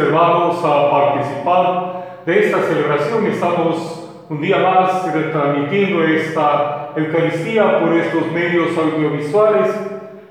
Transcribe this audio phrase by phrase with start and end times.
[0.00, 3.26] a participar de esta celebración.
[3.26, 9.74] Estamos un día más retransmitiendo esta Eucaristía por estos medios audiovisuales.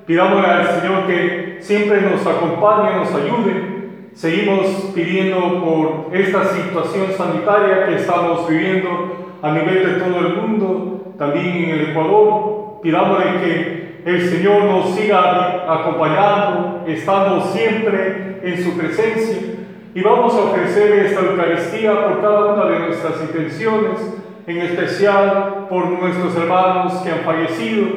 [0.05, 4.11] Pidámosle al Señor que siempre nos acompañe, nos ayude.
[4.13, 11.13] Seguimos pidiendo por esta situación sanitaria que estamos viviendo a nivel de todo el mundo,
[11.17, 12.79] también en el Ecuador.
[12.81, 19.56] Pidámosle que el Señor nos siga acompañando, estando siempre en su presencia.
[19.97, 23.99] Y vamos a ofrecer esta Eucaristía por cada una de nuestras intenciones,
[24.45, 27.87] en especial por nuestros hermanos que han fallecido,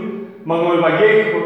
[0.46, 1.40] Manuel Vallejo,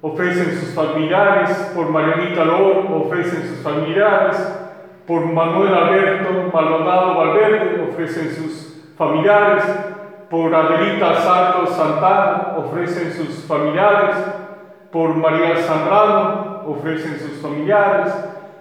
[0.00, 4.38] ofrecen sus familiares, por Marianita Lor, ofrecen sus familiares,
[5.06, 9.62] por Manuel Alberto Maldonado Valverde, ofrecen sus familiares,
[10.30, 14.16] por Adelita Santos Santana ofrecen sus familiares,
[14.90, 18.10] por María Zambrano ofrecen sus familiares,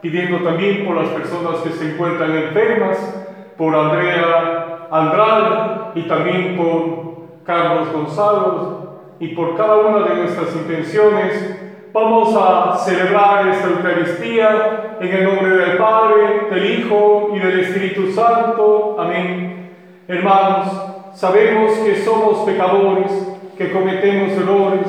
[0.06, 3.26] pidiendo también por las personas que se encuentran enfermas,
[3.58, 11.60] por Andrea Andrade y también por Carlos Gonzalo y por cada una de nuestras intenciones.
[11.92, 18.12] Vamos a celebrar esta Eucaristía en el nombre del Padre, del Hijo y del Espíritu
[18.12, 18.98] Santo.
[19.00, 19.72] Amén.
[20.08, 23.10] Hermanos, Sabemos que somos pecadores,
[23.58, 24.86] que cometemos errores,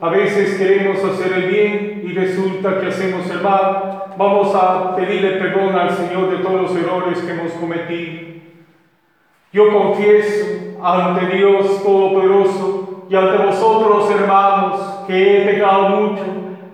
[0.00, 4.04] a veces queremos hacer el bien resulta que hacemos el mal.
[4.16, 8.28] Vamos a pedirle perdón al Señor de todos los errores que hemos cometido.
[9.52, 16.24] Yo confieso ante Dios Todopoderoso y ante vosotros, hermanos, que he pecado mucho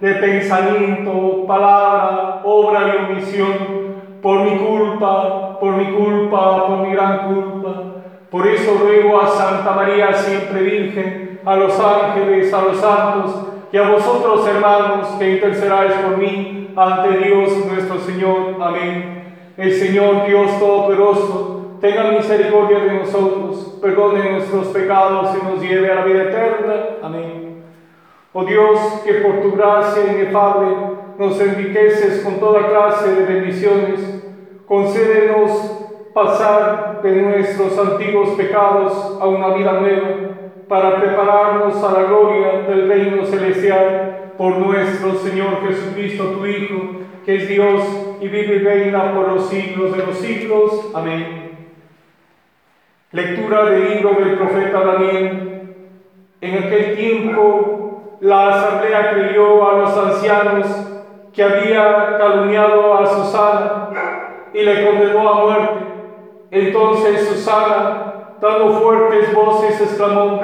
[0.00, 7.28] de pensamiento, palabra, obra y omisión, por mi culpa, por mi culpa, por mi gran
[7.28, 7.82] culpa.
[8.30, 13.76] Por eso ruego a Santa María, siempre Virgen, a los ángeles, a los santos y
[13.76, 18.54] a vosotros, hermanos, que intercedáis por mí ante Dios nuestro Señor.
[18.60, 19.24] Amén.
[19.56, 25.96] El Señor Dios Todopoderoso, tenga misericordia de nosotros, perdone nuestros pecados y nos lleve a
[25.96, 26.74] la vida eterna.
[27.02, 27.64] Amén.
[28.32, 30.68] Oh Dios, que por tu gracia inefable
[31.18, 34.22] nos enriqueces con toda clase de bendiciones,
[34.68, 35.83] concédenos
[36.14, 40.08] pasar de nuestros antiguos pecados a una vida nueva,
[40.68, 46.76] para prepararnos a la gloria del reino celestial por nuestro Señor Jesucristo, tu Hijo,
[47.26, 47.82] que es Dios
[48.20, 50.90] y vive y reina por los siglos de los siglos.
[50.94, 51.50] Amén.
[53.10, 55.74] Lectura del libro del profeta Daniel.
[56.40, 60.66] En aquel tiempo la asamblea creyó a los ancianos
[61.32, 63.90] que había calumniado a Susana
[64.52, 65.83] y le condenó a muerte
[66.54, 70.40] entonces Susana, dando fuertes voces, exclamó,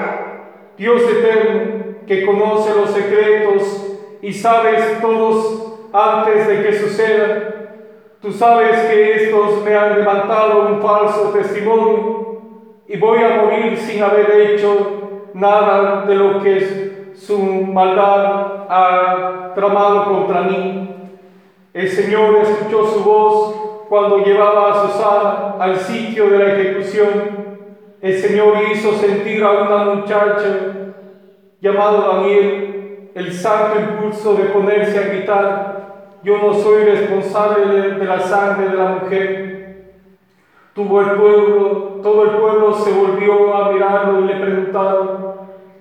[0.76, 7.54] Dios eterno, que conoce los secretos y sabes todos antes de que suceda,
[8.20, 12.41] tú sabes que estos me han levantado un falso testimonio
[12.88, 20.04] y voy a morir sin haber hecho nada de lo que su maldad ha tramado
[20.06, 20.88] contra mí.
[21.72, 27.08] El Señor escuchó su voz cuando llevaba a Susana al sitio de la ejecución,
[28.00, 30.92] el Señor hizo sentir a una muchacha
[31.60, 38.20] llamado Daniel el santo impulso de ponerse a gritar, yo no soy responsable de, la
[38.20, 39.94] sangre de la mujer.
[40.72, 45.34] Tuvo el pueblo, todo el pueblo se volvió a mirarlo y le preguntaron,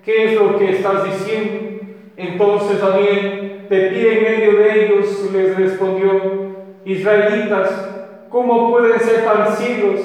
[0.04, 1.86] ¿qué es lo que estás diciendo?
[2.16, 6.50] Entonces Daniel, de pie en medio de ellos, les respondió,
[6.84, 7.98] Israelitas,
[8.30, 10.00] ¿Cómo pueden ser tan ciegos?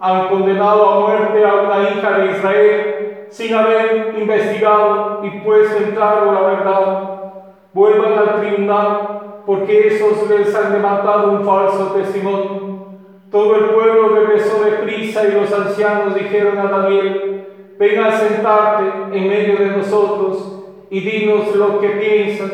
[0.00, 5.92] Han condenado a muerte a una hija de Israel sin haber investigado y puesto en
[5.92, 7.32] claro la verdad.
[7.72, 12.86] Vuelvan al tribunal porque esos les han levantado un falso testimonio.
[13.30, 17.46] Todo el pueblo regresó de prisa y los ancianos dijeron a Daniel,
[17.78, 22.50] ven a sentarte en medio de nosotros y dinos lo que piensas,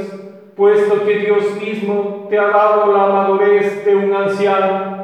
[0.54, 4.95] puesto que Dios mismo te ha dado la madurez de un anciano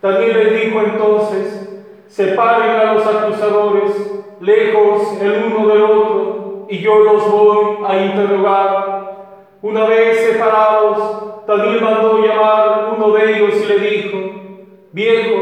[0.00, 7.00] Daniel les dijo entonces, separen a los acusadores, lejos el uno del otro, y yo
[7.00, 9.16] los voy a interrogar.
[9.60, 14.18] Una vez separados, Daniel mandó llamar uno de ellos y le dijo,
[14.92, 15.34] viejo,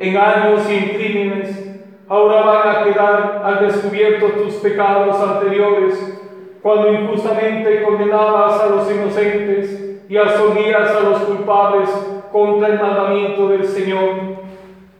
[0.00, 6.18] en años y en crímenes, ahora van a quedar al descubierto tus pecados anteriores,
[6.60, 13.64] cuando injustamente condenabas a los inocentes y absolvías a los culpables contra el mandamiento del
[13.64, 14.10] Señor.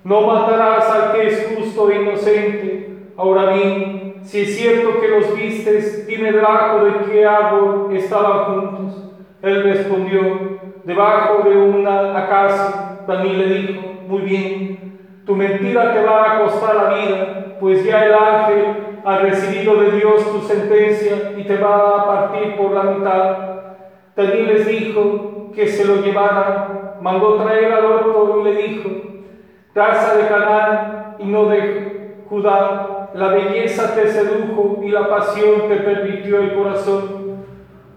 [0.04, 2.98] No matarás al que es justo e inocente.
[3.16, 9.10] Ahora bien, si es cierto que los vistes, dime debajo de qué árbol estaban juntos.
[9.42, 13.00] Él respondió, debajo de una acacia.
[13.06, 18.04] Daniel le dijo, muy bien, tu mentira te va a costar la vida, pues ya
[18.04, 18.64] el ángel
[19.04, 23.36] ha recibido de Dios tu sentencia y te va a partir por la mitad.
[24.16, 28.90] Daniel les dijo que se lo llevaran, mandó traer al otro y le dijo,
[29.74, 35.76] casa de Canaán y no de Judá, la belleza te sedujo y la pasión te
[35.76, 37.42] permitió el corazón.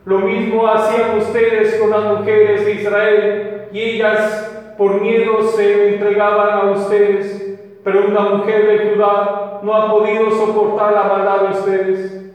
[0.05, 6.59] Lo mismo hacían ustedes con las mujeres de Israel y ellas por miedo se entregaban
[6.59, 12.33] a ustedes, pero una mujer de Judá no ha podido soportar la maldad de ustedes.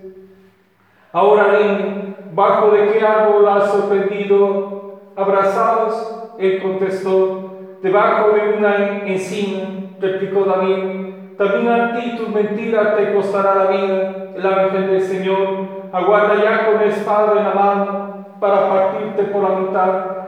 [1.12, 6.19] Ahora, niño, ¿bajo de qué árbol has sorprendido abrazados?
[6.40, 9.68] Él contestó, debajo de una encina,
[10.00, 11.36] replicó David.
[11.36, 14.32] También a ti tu mentira te costará la vida.
[14.34, 15.48] El ángel del Señor
[15.92, 20.20] aguarda ya con espada en la mano para partirte por la mitad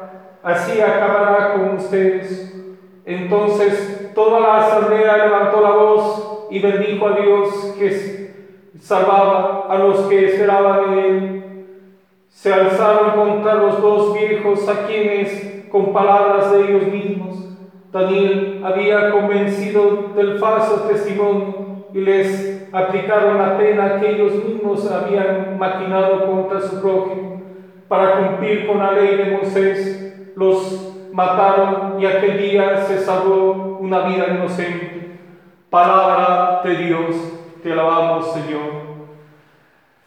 [0.43, 2.55] así acabará con ustedes.
[3.05, 8.33] Entonces toda la asamblea levantó la voz y bendijo a Dios que
[8.81, 11.67] salvaba a los que esperaban en él.
[12.29, 17.49] Se alzaron contra los dos viejos a quienes, con palabras de ellos mismos,
[17.91, 25.59] Daniel había convencido del falso testimonio y les aplicaron la pena que ellos mismos habían
[25.59, 27.43] maquinado contra su prójimo
[27.89, 34.01] para cumplir con la ley de Moisés los mataron y aquel día se salvó una
[34.01, 35.19] vida inocente.
[35.69, 37.17] Palabra de Dios,
[37.63, 38.83] te alabamos Señor.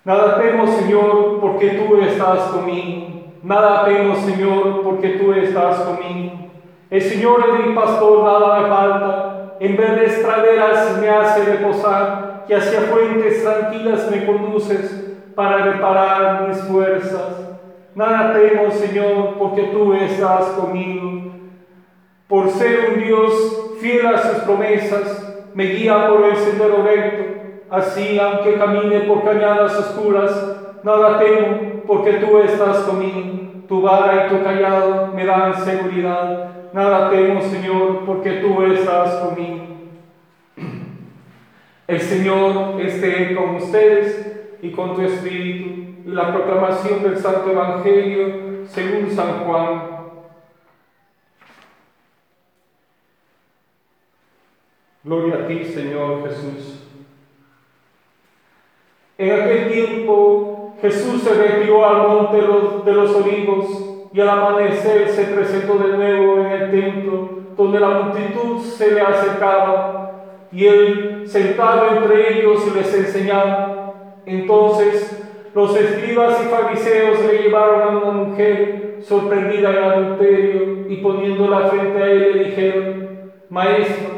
[0.03, 3.04] Nada temo Señor porque tú estás conmigo.
[3.45, 6.49] Nada temo Señor porque tú estás conmigo.
[6.89, 9.55] El Señor es mi pastor, nada me falta.
[9.59, 16.57] En verdes praderas me hace reposar y hacia fuentes tranquilas me conduces para reparar mis
[16.61, 17.59] fuerzas.
[17.93, 21.31] Nada temo, Señor, porque tú estás conmigo.
[22.27, 27.41] Por ser un Dios fiel a sus promesas, me guía por el sendero recto.
[27.69, 33.41] Así, aunque camine por cañadas oscuras, nada temo, porque tú estás conmigo.
[33.67, 36.71] Tu vara y tu callado me dan seguridad.
[36.71, 39.65] Nada temo, Señor, porque tú estás conmigo.
[41.87, 49.09] El Señor esté con ustedes y con tu espíritu la proclamación del Santo Evangelio según
[49.09, 49.95] San Juan.
[55.03, 56.83] Gloria a ti, Señor Jesús.
[59.17, 60.54] En aquel tiempo
[60.85, 66.41] Jesús se retiró al monte de los olivos y al amanecer se presentó de nuevo
[66.41, 70.11] en el templo donde la multitud se le acercaba
[70.51, 73.93] y él sentado entre ellos les enseñaba.
[74.27, 81.69] Entonces los escribas y fariseos le llevaron a una mujer sorprendida en adulterio y poniéndola
[81.69, 84.09] frente a él le dijeron, Maestro,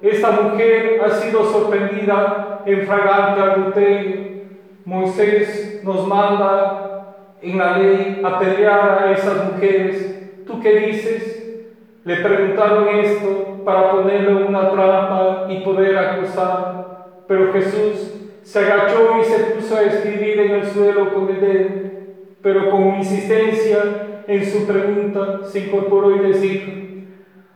[0.00, 4.33] esta mujer ha sido sorprendida en fragante adulterio.
[4.84, 10.44] Moisés nos manda en la ley apedrear a esas mujeres.
[10.46, 11.64] ¿Tú qué dices?
[12.04, 17.22] Le preguntaron esto para ponerle una trampa y poder acusar.
[17.26, 21.70] Pero Jesús se agachó y se puso a escribir en el suelo con el dedo,
[22.42, 26.70] pero con insistencia en su pregunta se incorporó y les dijo,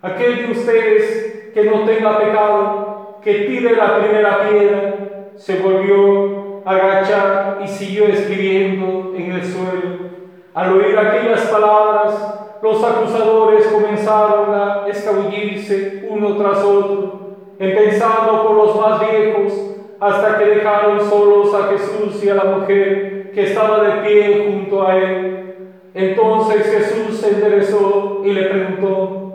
[0.01, 4.95] aquel de ustedes que no tenga pecado, que tire la primera piedra,
[5.37, 6.08] se volvió
[7.79, 10.09] siguió escribiendo en el suelo.
[10.53, 18.81] Al oír aquellas palabras, los acusadores comenzaron a escabullirse uno tras otro, empezando por los
[18.81, 19.53] más viejos,
[20.01, 24.87] hasta que dejaron solos a Jesús y a la mujer que estaba de pie junto
[24.87, 25.55] a él.
[25.95, 29.29] Entonces Jesús se enderezó y le preguntó,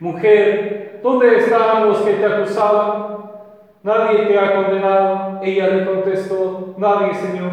[0.00, 3.14] Mujer, ¿dónde están los que te acusaban?
[3.84, 5.40] Nadie te ha condenado.
[5.42, 7.50] Ella le contestó, Nadie, Señor.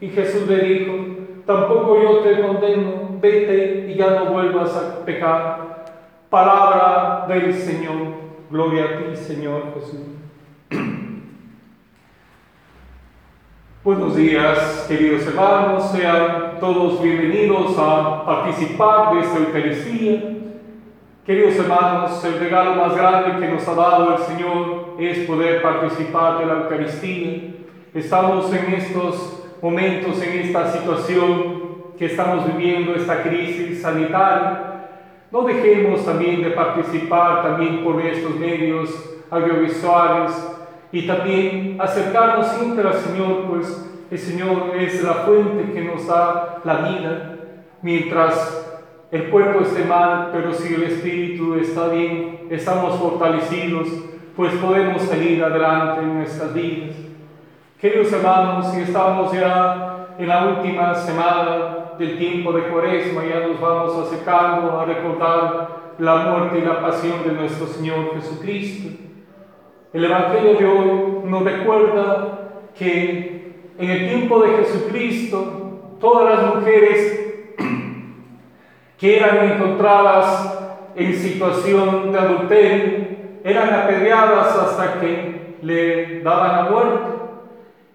[0.00, 0.92] Y Jesús le dijo,
[1.44, 5.84] Tampoco yo te condeno, vete y ya no vuelvas a pecar.
[6.30, 8.24] Palabra del Señor.
[8.50, 10.00] Gloria a ti, Señor Jesús.
[13.84, 20.33] Buenos días, queridos hermanos, sean todos bienvenidos a participar de esta Eucaristía.
[21.24, 26.38] Queridos hermanos, el regalo más grande que nos ha dado el Señor es poder participar
[26.38, 27.54] de la Eucaristía.
[27.94, 34.90] Estamos en estos momentos, en esta situación que estamos viviendo, esta crisis sanitaria.
[35.32, 38.90] No dejemos también de participar también por estos medios
[39.30, 40.30] audiovisuales
[40.92, 46.60] y también acercarnos siempre al Señor, pues el Señor es la fuente que nos da
[46.64, 47.36] la vida,
[47.80, 48.73] mientras
[49.14, 53.86] el cuerpo esté mal, pero si el espíritu está bien, estamos fortalecidos,
[54.34, 56.96] pues podemos salir adelante en nuestras vidas.
[57.80, 63.60] Queridos hermanos, si estamos ya en la última semana del tiempo de Cuaresma, ya nos
[63.60, 68.98] vamos acercando a recordar la muerte y la pasión de nuestro Señor Jesucristo.
[69.92, 77.23] El Evangelio de hoy nos recuerda que en el tiempo de Jesucristo, todas las mujeres
[79.04, 80.58] que eran encontradas
[80.96, 83.06] en situación de adulterio
[83.44, 87.00] eran apedreadas hasta que le daban la muerte.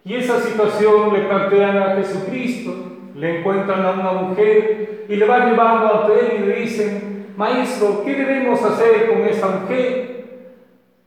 [0.06, 2.75] Y esa situación le plantean a Jesucristo,
[3.16, 8.04] le encuentran a una mujer y le van llevando ante él y le dicen, Maestro,
[8.06, 10.25] ¿qué debemos hacer con esta mujer?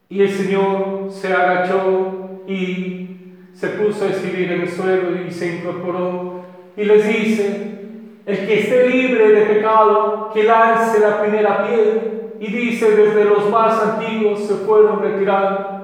[0.09, 5.59] Y el Señor se agachó y se puso a escribir en el suelo y se
[5.59, 6.43] incorporó
[6.77, 7.82] y les dice,
[8.25, 12.01] el que esté libre de pecado, que lance la primera piedra.
[12.39, 15.83] Y dice, desde los más antiguos se fueron retirando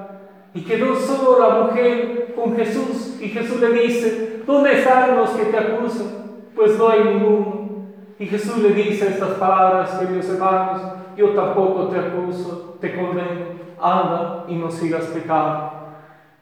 [0.53, 3.17] y quedó solo la mujer con Jesús.
[3.21, 6.07] Y Jesús le dice, ¿dónde están los que te acusan?
[6.55, 7.69] Pues no hay ninguno.
[8.17, 10.81] Y Jesús le dice estas palabras, queridos hermanos,
[11.15, 13.45] yo tampoco te acuso, te condeno,
[13.81, 15.71] anda y no sigas pecando.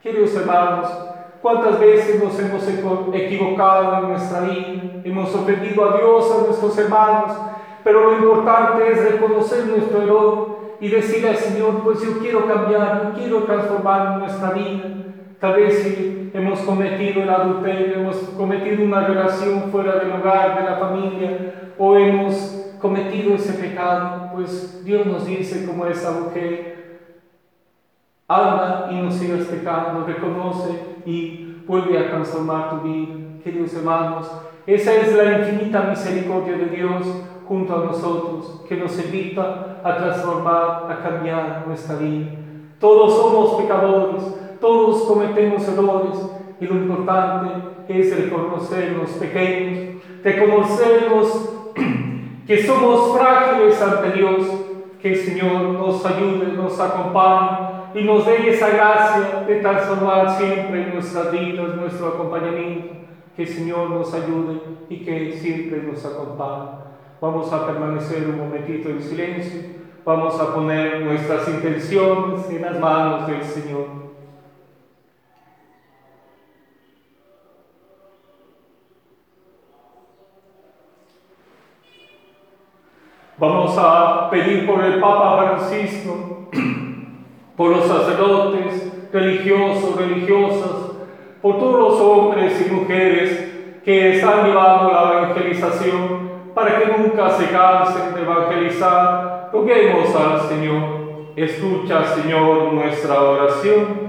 [0.01, 0.87] Queridos hermanos,
[1.41, 2.67] ¿cuántas veces nos hemos
[3.13, 5.01] equivocado en nuestra vida?
[5.03, 7.32] Hemos ofendido a Dios, a nuestros hermanos,
[7.84, 13.03] pero lo importante es reconocer nuestro error y decirle al Señor, pues yo quiero cambiar,
[13.03, 14.84] yo quiero transformar nuestra vida.
[15.39, 20.70] Tal vez si hemos cometido el adulterio, hemos cometido una relación fuera del hogar, de
[20.70, 26.76] la familia, o hemos cometido ese pecado, pues Dios nos dice como esa mujer,
[28.27, 33.13] anda y no sigas pecando, reconoce y vuelve a transformar tu vida.
[33.41, 34.29] Queridos hermanos,
[34.65, 37.07] esa es la infinita misericordia de Dios
[37.48, 42.27] junto a nosotros, que nos invita a transformar, a cambiar nuestra vida.
[42.79, 44.24] Todos somos pecadores,
[44.60, 46.19] todos cometemos errores
[46.60, 47.50] y lo importante
[47.88, 51.53] es reconocernos pequeños, reconocernos
[52.46, 54.46] que somos frágiles ante Dios,
[55.01, 60.85] que el Señor nos ayude, nos acompañe y nos dé esa gracia de transformar siempre
[60.93, 62.95] nuestras vidas, nuestro acompañamiento.
[63.35, 66.69] Que el Señor nos ayude y que siempre nos acompañe.
[67.21, 69.61] Vamos a permanecer un momentito en silencio.
[70.05, 74.07] Vamos a poner nuestras intenciones en las manos del Señor.
[83.39, 86.49] Vamos a pedir por el Papa Francisco,
[87.57, 90.91] por los sacerdotes, religiosos, religiosas,
[91.41, 97.49] por todos los hombres y mujeres que están llevando la evangelización para que nunca se
[97.49, 99.49] cansen de evangelizar.
[99.51, 101.07] Roguemos al Señor.
[101.35, 104.07] Escucha, Señor, nuestra oración.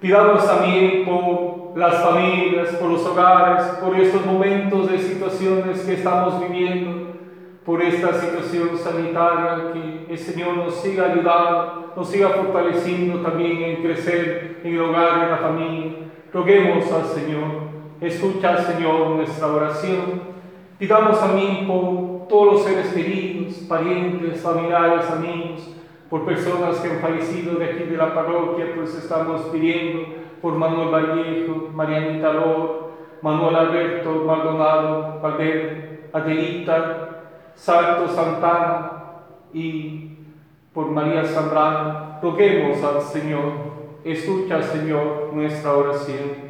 [0.00, 6.40] Pidamos también por las familias, por los hogares, por estos momentos de situaciones que estamos
[6.40, 7.15] viviendo,
[7.66, 13.82] por esta situación sanitaria, que el Señor nos siga ayudando, nos siga fortaleciendo también en
[13.82, 15.92] crecer en el hogar, en la familia.
[16.32, 17.66] Roguemos al Señor.
[18.00, 20.36] Escucha, Señor, nuestra oración.
[20.78, 25.74] Pidamos también por todos los seres queridos, parientes, familiares, amigos,
[26.08, 30.02] por personas que han fallecido de aquí de la parroquia, pues estamos pidiendo
[30.40, 32.92] por Manuel Vallejo, Marianita Lor,
[33.22, 37.15] Manuel Alberto Maldonado Valverde, Adelita,
[37.56, 38.92] Salto Santana
[39.52, 40.18] y
[40.72, 42.18] por María Zambrano.
[42.22, 43.52] Roguemos al Señor,
[44.04, 46.46] escucha Señor nuestra oración.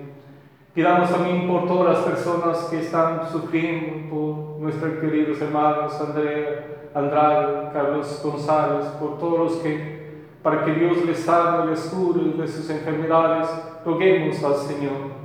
[0.75, 7.71] Pidamos también por todas las personas que están sufriendo, por nuestros queridos hermanos Andrea, Andrade,
[7.73, 12.69] Carlos González, por todos los que, para que Dios les sane, les cure de sus
[12.69, 13.49] enfermedades,
[13.85, 15.17] roguemos al Señor.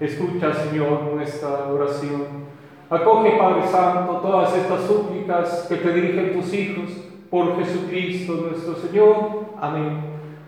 [0.00, 2.46] Escucha, Señor, nuestra oración.
[2.88, 6.90] Acoge, Padre Santo, todas estas súplicas que te dirigen tus hijos
[7.28, 9.46] por Jesucristo nuestro Señor.
[9.60, 10.00] Amén.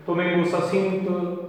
[0.05, 1.48] Tomemos asiento.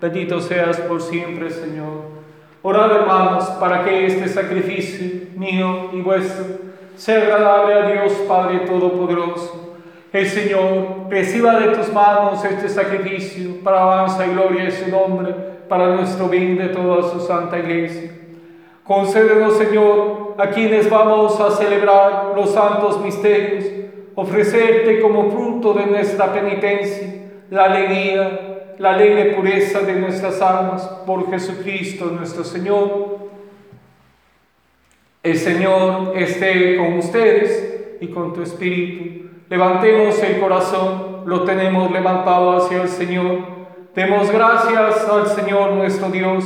[0.00, 2.20] Bendito seas por siempre, Señor.
[2.62, 6.44] Orad, hermanos, para que este sacrificio mío y vuestro
[6.96, 9.70] sea agradable a Dios Padre Todopoderoso
[10.12, 15.32] el Señor reciba de tus manos este sacrificio para avanza y gloria de su nombre,
[15.68, 18.10] para nuestro bien de toda su santa iglesia.
[18.82, 23.64] Concédenos, Señor, a quienes vamos a celebrar los santos misterios,
[24.16, 27.06] ofrecerte como fruto de nuestra penitencia
[27.48, 33.18] la alegría, la alegre pureza de nuestras almas por Jesucristo nuestro Señor.
[35.22, 42.56] El Señor esté con ustedes y con tu espíritu Levantemos el corazón, lo tenemos levantado
[42.56, 43.40] hacia el Señor.
[43.94, 46.44] Demos gracias al Señor nuestro Dios,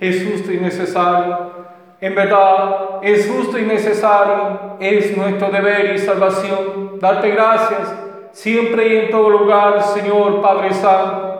[0.00, 1.50] es justo y necesario.
[2.00, 6.98] En verdad, es justo y necesario, es nuestro deber y salvación.
[7.00, 7.92] Darte gracias
[8.30, 11.33] siempre y en todo lugar, Señor Padre Santo,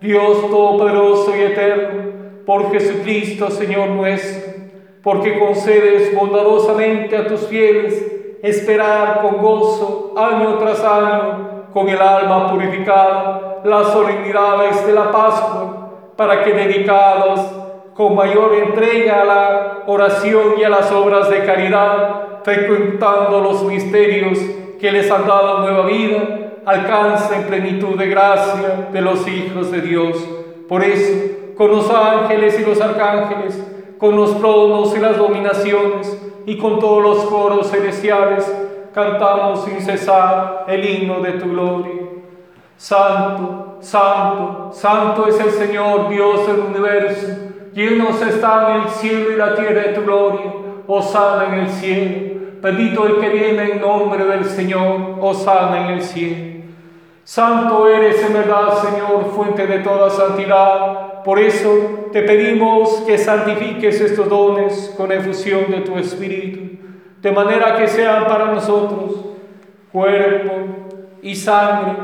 [0.00, 2.12] Dios Todopoderoso y Eterno,
[2.46, 4.52] por Jesucristo, Señor nuestro,
[5.02, 8.04] porque concedes bondadosamente a tus fieles
[8.42, 16.12] esperar con gozo año tras año, con el alma purificada, las solemnidades de la Pascua,
[16.16, 17.40] para que dedicados
[17.94, 24.38] con mayor entrega a la oración y a las obras de caridad, frecuentando los misterios
[24.80, 30.22] que les han dado nueva vida, alcancen plenitud de gracia de los hijos de Dios.
[30.68, 31.14] Por eso,
[31.56, 33.58] con los ángeles y los arcángeles,
[33.96, 38.50] con los tronos y las dominaciones, y con todos los coros celestiales
[38.94, 42.02] cantamos sin cesar el himno de tu gloria.
[42.76, 47.26] Santo, santo, santo es el Señor Dios del universo,
[47.72, 50.52] llenos están el cielo y la tierra de tu gloria,
[50.86, 56.02] osana en el cielo, bendito el que viene en nombre del Señor, osana en el
[56.02, 56.57] cielo.
[57.28, 61.22] Santo eres en verdad, Señor, fuente de toda santidad.
[61.22, 66.78] Por eso te pedimos que santifiques estos dones con efusión de tu Espíritu,
[67.20, 69.26] de manera que sean para nosotros
[69.92, 70.52] cuerpo
[71.20, 71.96] y sangre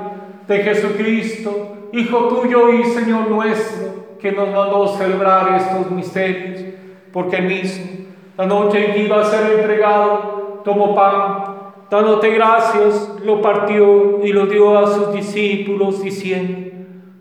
[0.46, 6.74] de Jesucristo, Hijo tuyo y Señor nuestro, que nos mandó celebrar estos misterios,
[7.14, 11.53] porque mismo, la noche en que iba a ser entregado, tomó pan
[11.94, 16.70] dándote gracias, lo partió y lo dio a sus discípulos diciendo,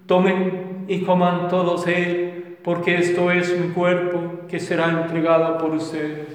[0.08, 6.28] tomen y coman todos él, porque esto es mi cuerpo que será entregado por ustedes.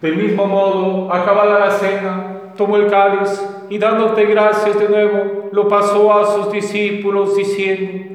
[0.00, 5.66] Del mismo modo, acabada la cena, tomó el cáliz y dándote gracias de nuevo, lo
[5.66, 8.14] pasó a sus discípulos diciendo,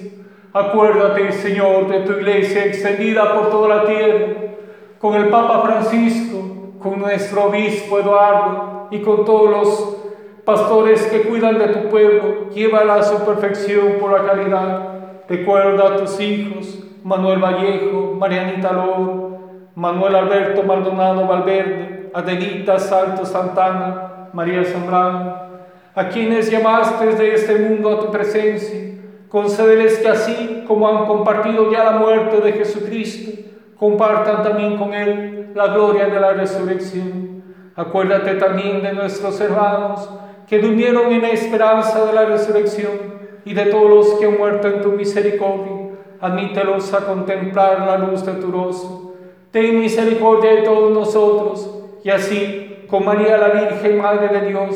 [0.53, 4.33] Acuérdate, Señor, de tu iglesia extendida por toda la tierra,
[4.99, 9.97] con el Papa Francisco, con nuestro obispo Eduardo y con todos los
[10.43, 12.49] pastores que cuidan de tu pueblo.
[12.53, 14.89] Llévala a su perfección por la caridad.
[15.29, 19.39] Recuerda a tus hijos, Manuel Vallejo, Marianita Loro,
[19.75, 25.33] Manuel Alberto Maldonado Valverde, Adelita Salto Santana, María Zambrano,
[25.95, 28.91] a quienes llamaste de este mundo a tu presencia
[29.31, 33.31] Concédeles que así como han compartido ya la muerte de Jesucristo,
[33.77, 37.41] compartan también con Él la gloria de la resurrección.
[37.73, 40.09] Acuérdate también de nuestros hermanos
[40.47, 42.91] que durmieron en la esperanza de la resurrección
[43.45, 45.91] y de todos los que han muerto en tu misericordia.
[46.19, 49.13] Admítelos a contemplar la luz de tu rostro.
[49.51, 54.75] Ten misericordia de todos nosotros y así, con María la Virgen, Madre de Dios,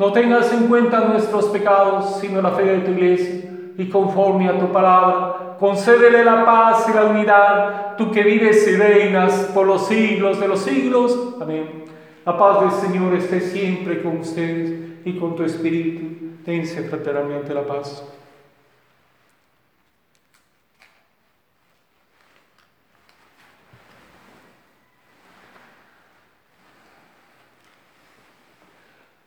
[0.00, 4.58] No tengas en cuenta nuestros pecados, sino la fe de tu iglesia, y conforme a
[4.58, 9.88] tu palabra, concédele la paz y la unidad, tú que vives y reinas por los
[9.88, 11.34] siglos de los siglos.
[11.38, 11.84] Amén.
[12.24, 14.72] La paz del Señor esté siempre con ustedes
[15.04, 16.30] y con tu espíritu.
[16.46, 18.02] Dense fraternamente la paz.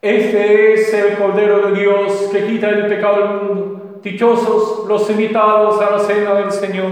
[0.04, 4.00] Este es el Cordero de Dios que quita el pecado del mundo.
[4.02, 6.90] Dichosos los invitados a la cena del Señor.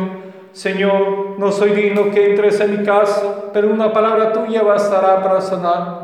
[0.53, 5.43] Señor, no soy digno que entres en mi casa, pero una palabra tuya bastará para
[5.43, 6.02] sanar.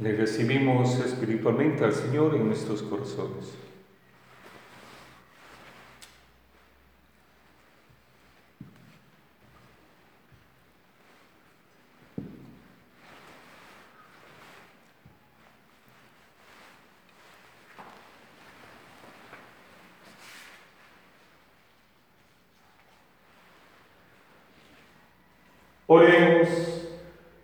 [0.00, 3.54] Le recibimos espiritualmente al Señor en nuestros corazones.
[25.86, 26.79] Oremos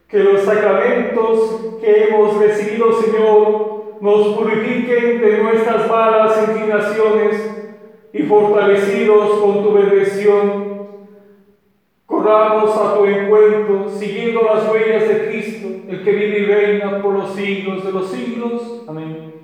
[0.08, 7.56] que los sacramentos que hemos recibido, Señor, nos purifiquen de nuestras malas inclinaciones
[8.12, 10.76] y fortalecidos con tu bendición,
[12.06, 17.14] corramos a tu encuentro, siguiendo las huellas de Cristo, el que vive y reina por
[17.14, 18.84] los siglos de los siglos.
[18.86, 19.34] Amén.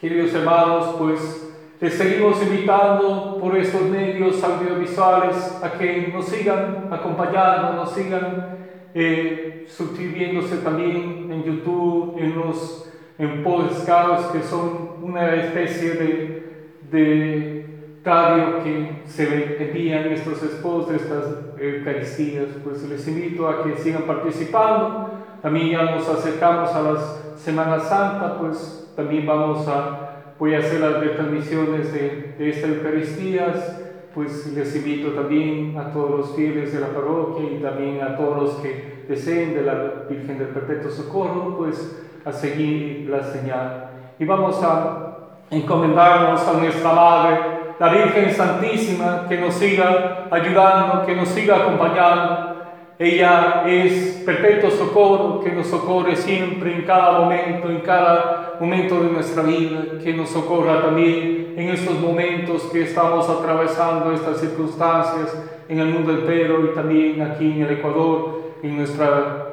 [0.00, 7.74] Queridos hermanos, pues les seguimos invitando por estos medios audiovisuales a que nos sigan acompañando,
[7.74, 8.65] nos sigan
[8.98, 16.42] eh, suscribiéndose también en YouTube, en los en podcasts que son una especie de,
[16.90, 17.66] de
[18.02, 21.24] radio que se envían estos esposos de estas
[21.58, 22.46] Eucaristías.
[22.64, 25.10] Pues les invito a que sigan participando.
[25.42, 30.80] También ya nos acercamos a las Semana Santa, pues también vamos a, voy a hacer
[30.80, 33.85] las retransmisiones de, de estas Eucaristías
[34.16, 38.42] pues les invito también a todos los fieles de la parroquia y también a todos
[38.42, 39.74] los que deseen de la
[40.08, 43.90] Virgen del Perpetuo Socorro, pues a seguir la señal.
[44.18, 45.18] Y vamos a
[45.50, 47.40] encomendarnos a nuestra Madre,
[47.78, 52.56] la Virgen Santísima, que nos siga ayudando, que nos siga acompañando.
[52.98, 59.10] Ella es perpetuo socorro, que nos socorre siempre, en cada momento, en cada momento de
[59.10, 65.34] nuestra vida, que nos socorra también en estos momentos que estamos atravesando estas circunstancias
[65.70, 69.46] en el mundo entero y también aquí en el Ecuador, en nuestra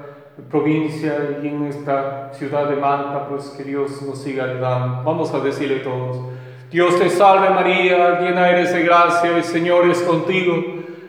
[0.52, 5.02] provincia y en nuestra ciudad de Manta, pues que Dios nos siga ayudando.
[5.06, 6.20] Vamos a decirle todos,
[6.70, 10.62] Dios te salve María, llena eres de gracia, el Señor es contigo,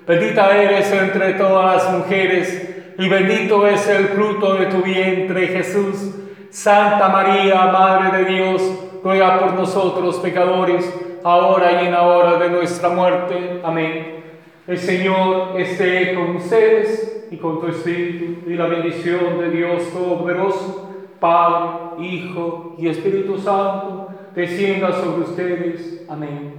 [0.06, 6.14] bendita eres entre todas las mujeres y bendito es el fruto de tu vientre Jesús.
[6.50, 8.62] Santa María, Madre de Dios,
[9.04, 10.90] ruega por nosotros pecadores,
[11.22, 13.60] ahora y en la hora de nuestra muerte.
[13.62, 14.24] Amén.
[14.66, 20.90] El Señor esté con ustedes y con tu espíritu, y la bendición de Dios Todopoderoso,
[21.20, 26.06] Padre, Hijo y Espíritu Santo, descienda sobre ustedes.
[26.08, 26.54] Amén.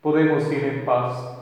[0.00, 1.41] Podemos ir en paz.